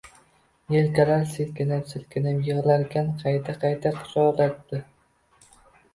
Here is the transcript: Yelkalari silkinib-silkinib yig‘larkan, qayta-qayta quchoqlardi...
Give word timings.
Yelkalari 0.75 1.27
silkinib-silkinib 1.33 2.41
yig‘larkan, 2.49 3.13
qayta-qayta 3.23 3.93
quchoqlardi... 3.99 4.85